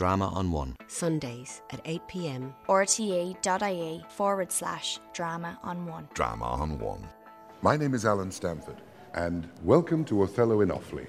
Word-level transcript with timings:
Drama 0.00 0.28
on 0.28 0.50
One. 0.50 0.76
Sundays 0.86 1.60
at 1.70 1.82
8 1.84 2.00
pm. 2.08 2.54
rte.ie 2.66 4.02
forward 4.08 4.50
slash 4.50 4.98
drama 5.12 5.58
on 5.62 5.84
one. 5.84 6.08
Drama 6.14 6.46
on 6.46 6.78
One. 6.78 7.06
My 7.60 7.76
name 7.76 7.92
is 7.92 8.06
Alan 8.06 8.30
Stamford, 8.30 8.80
and 9.12 9.46
welcome 9.62 10.06
to 10.06 10.22
Othello 10.22 10.62
in 10.62 10.70
Offaly. 10.70 11.06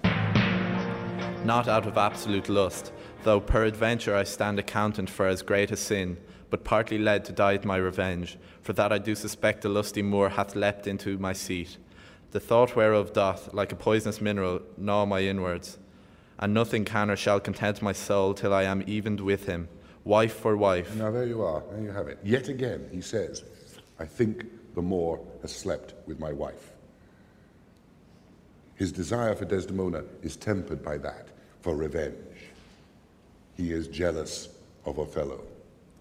Not 1.45 1.69
out 1.69 1.87
of 1.87 1.97
absolute 1.97 2.49
lust, 2.49 2.91
though 3.23 3.39
peradventure 3.39 4.13
I 4.13 4.25
stand 4.25 4.59
accountant 4.59 5.09
for 5.09 5.25
as 5.25 5.41
great 5.41 5.71
a 5.71 5.77
sin, 5.77 6.17
but 6.49 6.65
partly 6.65 6.97
led 6.97 7.23
to 7.23 7.31
diet 7.31 7.63
my 7.63 7.77
revenge, 7.77 8.37
for 8.61 8.73
that 8.73 8.91
I 8.91 8.97
do 8.97 9.15
suspect 9.15 9.61
the 9.61 9.69
lusty 9.69 10.01
Moor 10.01 10.27
hath 10.27 10.53
leapt 10.53 10.85
into 10.85 11.17
my 11.17 11.31
seat. 11.31 11.77
The 12.31 12.41
thought 12.41 12.75
whereof 12.75 13.13
doth, 13.13 13.53
like 13.53 13.71
a 13.71 13.77
poisonous 13.77 14.19
mineral, 14.19 14.61
gnaw 14.77 15.05
my 15.05 15.21
inwards, 15.21 15.77
and 16.41 16.53
nothing 16.53 16.83
can 16.83 17.09
or 17.11 17.15
shall 17.15 17.39
content 17.39 17.81
my 17.81 17.93
soul 17.93 18.33
till 18.33 18.53
I 18.53 18.63
am 18.63 18.83
evened 18.87 19.21
with 19.21 19.45
him, 19.45 19.69
wife 20.03 20.33
for 20.33 20.57
wife. 20.57 20.95
Now, 20.95 21.11
there 21.11 21.27
you 21.27 21.43
are. 21.43 21.63
There 21.71 21.81
you 21.81 21.91
have 21.91 22.07
it. 22.07 22.17
Yet 22.23 22.49
again, 22.49 22.89
he 22.91 22.99
says, 23.01 23.43
I 23.99 24.05
think 24.05 24.45
the 24.73 24.81
Moor 24.81 25.19
has 25.43 25.55
slept 25.55 25.93
with 26.07 26.19
my 26.19 26.33
wife. 26.33 26.71
His 28.75 28.91
desire 28.91 29.35
for 29.35 29.45
Desdemona 29.45 30.03
is 30.23 30.35
tempered 30.35 30.83
by 30.83 30.97
that, 30.97 31.27
for 31.59 31.75
revenge. 31.75 32.15
He 33.55 33.71
is 33.71 33.87
jealous 33.87 34.49
of 34.85 34.97
Othello. 34.97 35.43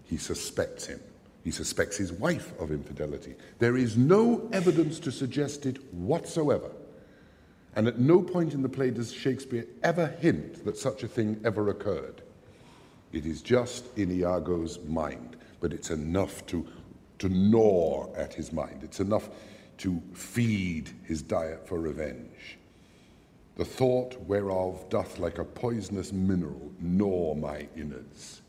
He 0.05 0.17
suspects 0.17 0.87
him. 0.87 0.99
He 1.43 1.51
suspects 1.51 1.97
his 1.97 2.11
wife 2.11 2.59
of 2.59 2.71
infidelity. 2.71 3.35
There 3.59 3.77
is 3.77 3.97
no 3.97 4.49
evidence 4.51 4.99
to 5.01 5.11
suggest 5.11 5.67
it 5.67 5.77
whatsoever. 5.93 6.71
And 7.75 7.87
at 7.87 7.99
no 7.99 8.21
point 8.21 8.53
in 8.53 8.61
the 8.61 8.69
play 8.69 8.91
does 8.91 9.13
Shakespeare 9.13 9.65
ever 9.83 10.07
hint 10.07 10.65
that 10.65 10.77
such 10.77 11.03
a 11.03 11.07
thing 11.07 11.39
ever 11.45 11.69
occurred. 11.69 12.21
It 13.13 13.25
is 13.25 13.41
just 13.41 13.97
in 13.97 14.11
Iago's 14.11 14.79
mind, 14.87 15.37
but 15.59 15.73
it's 15.73 15.89
enough 15.89 16.45
to, 16.47 16.67
to 17.19 17.29
gnaw 17.29 18.13
at 18.15 18.33
his 18.33 18.51
mind. 18.51 18.81
It's 18.83 18.99
enough 18.99 19.29
to 19.79 20.01
feed 20.13 20.89
his 21.03 21.21
diet 21.21 21.67
for 21.67 21.79
revenge. 21.79 22.57
The 23.55 23.65
thought 23.65 24.19
whereof 24.27 24.89
doth 24.89 25.19
like 25.19 25.37
a 25.37 25.43
poisonous 25.43 26.11
mineral 26.11 26.71
gnaw 26.79 27.35
my 27.35 27.67
innards. 27.75 28.41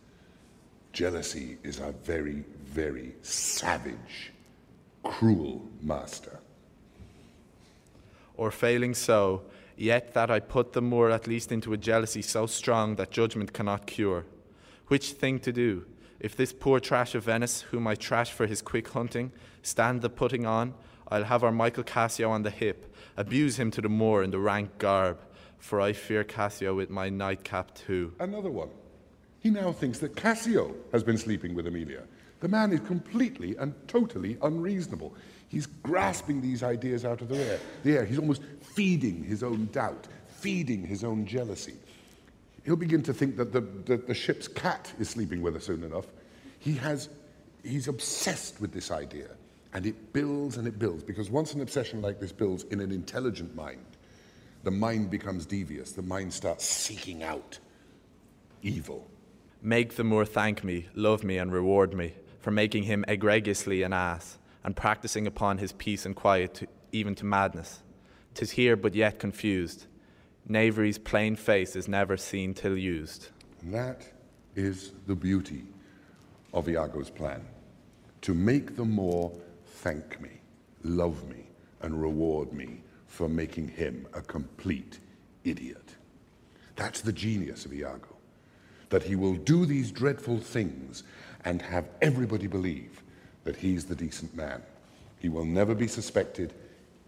Jealousy 0.92 1.58
is 1.62 1.80
a 1.80 1.92
very, 2.04 2.44
very 2.64 3.14
savage, 3.22 4.32
cruel 5.02 5.68
master. 5.80 6.31
Or 8.36 8.50
failing 8.50 8.94
so, 8.94 9.42
yet 9.76 10.14
that 10.14 10.30
I 10.30 10.40
put 10.40 10.72
the 10.72 10.82
Moor 10.82 11.10
at 11.10 11.26
least 11.26 11.52
into 11.52 11.72
a 11.72 11.76
jealousy 11.76 12.22
so 12.22 12.46
strong 12.46 12.96
that 12.96 13.10
judgment 13.10 13.52
cannot 13.52 13.86
cure. 13.86 14.24
Which 14.88 15.12
thing 15.12 15.38
to 15.40 15.52
do? 15.52 15.86
If 16.20 16.36
this 16.36 16.52
poor 16.52 16.78
trash 16.78 17.14
of 17.14 17.24
Venice, 17.24 17.62
whom 17.62 17.86
I 17.86 17.94
trash 17.94 18.30
for 18.30 18.46
his 18.46 18.62
quick 18.62 18.88
hunting, 18.88 19.32
stand 19.62 20.02
the 20.02 20.08
putting 20.10 20.46
on, 20.46 20.74
I'll 21.08 21.24
have 21.24 21.42
our 21.44 21.52
Michael 21.52 21.82
Cassio 21.82 22.30
on 22.30 22.42
the 22.42 22.50
hip, 22.50 22.94
abuse 23.16 23.58
him 23.58 23.70
to 23.72 23.80
the 23.80 23.88
Moor 23.88 24.22
in 24.22 24.30
the 24.30 24.38
rank 24.38 24.78
garb, 24.78 25.18
for 25.58 25.80
I 25.80 25.92
fear 25.92 26.24
Cassio 26.24 26.74
with 26.74 26.90
my 26.90 27.08
nightcap 27.08 27.74
too. 27.74 28.14
Another 28.18 28.50
one. 28.50 28.70
He 29.42 29.50
now 29.50 29.72
thinks 29.72 29.98
that 29.98 30.14
Cassio 30.14 30.74
has 30.92 31.02
been 31.02 31.18
sleeping 31.18 31.54
with 31.54 31.66
Emilia. 31.66 32.04
The 32.40 32.48
man 32.48 32.72
is 32.72 32.80
completely 32.80 33.56
and 33.56 33.74
totally 33.88 34.38
unreasonable. 34.42 35.14
He's 35.48 35.66
grasping 35.66 36.40
these 36.40 36.62
ideas 36.62 37.04
out 37.04 37.20
of 37.20 37.28
the 37.28 37.38
air. 37.38 37.60
The 37.82 37.98
air. 37.98 38.04
He's 38.04 38.18
almost 38.18 38.42
feeding 38.60 39.24
his 39.24 39.42
own 39.42 39.66
doubt, 39.72 40.06
feeding 40.28 40.86
his 40.86 41.02
own 41.02 41.26
jealousy. 41.26 41.74
He'll 42.64 42.76
begin 42.76 43.02
to 43.02 43.12
think 43.12 43.36
that 43.36 43.52
the, 43.52 43.60
the, 43.60 43.96
the 43.96 44.14
ship's 44.14 44.46
cat 44.46 44.92
is 45.00 45.10
sleeping 45.10 45.42
with 45.42 45.54
her 45.54 45.60
soon 45.60 45.82
enough. 45.82 46.06
He 46.60 46.74
has, 46.74 47.08
he's 47.64 47.88
obsessed 47.88 48.60
with 48.60 48.72
this 48.72 48.92
idea, 48.92 49.28
and 49.74 49.84
it 49.84 50.12
builds 50.12 50.56
and 50.56 50.68
it 50.68 50.78
builds, 50.78 51.02
because 51.02 51.30
once 51.30 51.54
an 51.54 51.60
obsession 51.60 52.00
like 52.00 52.20
this 52.20 52.30
builds 52.30 52.62
in 52.64 52.78
an 52.78 52.92
intelligent 52.92 53.56
mind, 53.56 53.84
the 54.62 54.70
mind 54.70 55.10
becomes 55.10 55.44
devious. 55.44 55.90
The 55.90 56.02
mind 56.02 56.32
starts 56.32 56.64
seeking 56.64 57.24
out 57.24 57.58
evil. 58.62 59.08
Make 59.64 59.94
the 59.94 60.02
Moor 60.02 60.24
thank 60.24 60.64
me, 60.64 60.88
love 60.92 61.22
me, 61.22 61.38
and 61.38 61.52
reward 61.52 61.94
me 61.94 62.14
for 62.40 62.50
making 62.50 62.82
him 62.82 63.04
egregiously 63.06 63.84
an 63.84 63.92
ass, 63.92 64.38
and 64.64 64.74
practising 64.74 65.28
upon 65.28 65.58
his 65.58 65.70
peace 65.70 66.04
and 66.04 66.16
quiet 66.16 66.54
to, 66.54 66.66
even 66.90 67.14
to 67.14 67.24
madness. 67.24 67.82
Tis 68.34 68.50
here 68.50 68.74
but 68.74 68.96
yet 68.96 69.20
confused. 69.20 69.86
Knavery's 70.48 70.98
plain 70.98 71.36
face 71.36 71.76
is 71.76 71.86
never 71.86 72.16
seen 72.16 72.54
till 72.54 72.76
used. 72.76 73.28
That 73.62 74.02
is 74.56 74.94
the 75.06 75.14
beauty 75.14 75.64
of 76.52 76.68
Iago's 76.68 77.10
plan 77.10 77.44
to 78.22 78.34
make 78.34 78.76
the 78.76 78.84
Moor 78.84 79.32
thank 79.66 80.20
me, 80.20 80.40
love 80.82 81.28
me, 81.28 81.46
and 81.82 82.00
reward 82.00 82.52
me 82.52 82.80
for 83.06 83.28
making 83.28 83.68
him 83.68 84.06
a 84.12 84.22
complete 84.22 84.98
idiot. 85.44 85.94
That's 86.74 87.00
the 87.00 87.12
genius 87.12 87.64
of 87.64 87.72
Iago. 87.72 88.11
That 88.92 89.02
he 89.02 89.16
will 89.16 89.36
do 89.36 89.64
these 89.64 89.90
dreadful 89.90 90.38
things 90.38 91.02
and 91.46 91.62
have 91.62 91.88
everybody 92.02 92.46
believe 92.46 93.02
that 93.44 93.56
he's 93.56 93.86
the 93.86 93.94
decent 93.94 94.36
man. 94.36 94.62
He 95.18 95.30
will 95.30 95.46
never 95.46 95.74
be 95.74 95.88
suspected, 95.88 96.52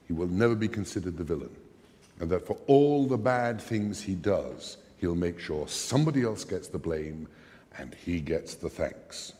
he 0.06 0.14
will 0.14 0.28
never 0.28 0.54
be 0.54 0.66
considered 0.66 1.18
the 1.18 1.24
villain. 1.24 1.54
And 2.20 2.30
that 2.30 2.46
for 2.46 2.56
all 2.68 3.06
the 3.06 3.18
bad 3.18 3.60
things 3.60 4.00
he 4.00 4.14
does, 4.14 4.78
he'll 4.96 5.14
make 5.14 5.38
sure 5.38 5.68
somebody 5.68 6.22
else 6.22 6.42
gets 6.42 6.68
the 6.68 6.78
blame 6.78 7.28
and 7.76 7.94
he 7.94 8.18
gets 8.18 8.54
the 8.54 8.70
thanks. 8.70 9.34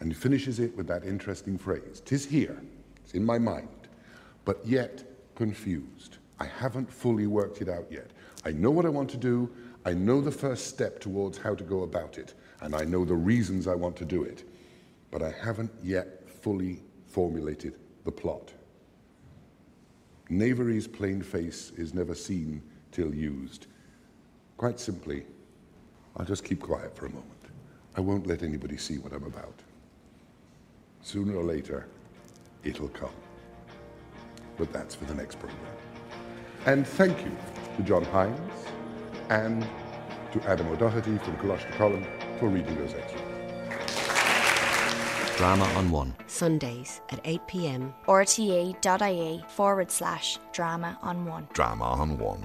And 0.00 0.10
he 0.10 0.14
finishes 0.14 0.58
it 0.58 0.76
with 0.76 0.88
that 0.88 1.04
interesting 1.04 1.58
phrase 1.58 2.02
Tis 2.04 2.26
here, 2.26 2.60
it's 3.04 3.14
in 3.14 3.24
my 3.24 3.38
mind, 3.38 3.68
but 4.44 4.58
yet 4.66 5.04
confused. 5.36 6.16
I 6.40 6.46
haven't 6.46 6.92
fully 6.92 7.28
worked 7.28 7.62
it 7.62 7.68
out 7.68 7.86
yet. 7.88 8.10
I 8.44 8.50
know 8.50 8.72
what 8.72 8.84
I 8.84 8.88
want 8.88 9.10
to 9.10 9.16
do, 9.16 9.48
I 9.86 9.94
know 9.94 10.20
the 10.20 10.32
first 10.32 10.66
step 10.66 10.98
towards 10.98 11.38
how 11.38 11.54
to 11.54 11.62
go 11.62 11.84
about 11.84 12.18
it, 12.18 12.34
and 12.60 12.74
I 12.74 12.82
know 12.82 13.04
the 13.04 13.14
reasons 13.14 13.68
I 13.68 13.76
want 13.76 13.94
to 13.98 14.04
do 14.04 14.24
it, 14.24 14.42
but 15.12 15.22
I 15.22 15.30
haven't 15.30 15.70
yet 15.80 16.28
fully 16.28 16.80
formulated 17.06 17.76
the 18.04 18.10
plot. 18.10 18.52
Knavery's 20.28 20.88
plain 20.88 21.22
face 21.22 21.70
is 21.76 21.94
never 21.94 22.16
seen 22.16 22.60
till 22.90 23.14
used. 23.14 23.68
Quite 24.56 24.80
simply, 24.80 25.24
I'll 26.16 26.26
just 26.26 26.42
keep 26.42 26.62
quiet 26.62 26.96
for 26.96 27.06
a 27.06 27.10
moment. 27.10 27.30
I 27.94 28.00
won't 28.00 28.26
let 28.26 28.42
anybody 28.42 28.76
see 28.78 28.98
what 28.98 29.12
I'm 29.12 29.24
about. 29.24 29.54
Sooner 31.02 31.36
or 31.36 31.44
later, 31.44 31.86
it'll 32.64 32.88
come. 32.88 33.14
But 34.56 34.72
that's 34.72 34.96
for 34.96 35.04
the 35.04 35.14
next 35.14 35.38
program. 35.38 35.60
And 36.64 36.84
thank 36.84 37.24
you 37.24 37.30
to 37.76 37.82
John 37.84 38.04
Hines 38.06 38.66
and 39.28 39.66
to 40.32 40.42
Adam 40.48 40.68
O'Doherty 40.68 41.18
from 41.18 41.36
Coláiste 41.36 41.70
Choilm 41.72 42.04
for 42.38 42.48
reading 42.48 42.76
those 42.76 42.94
extras. 42.94 43.22
Drama 45.36 45.64
on 45.76 45.90
One. 45.90 46.14
Sundays 46.26 47.02
at 47.10 47.20
8 47.24 47.46
pm. 47.46 47.94
rte.ie 48.08 49.44
forward 49.48 49.90
slash 49.90 50.38
drama 50.52 50.98
on 51.02 51.26
one. 51.26 51.46
Drama 51.52 51.84
on 51.84 52.18
One. 52.18 52.42